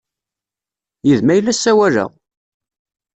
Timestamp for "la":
1.41-1.53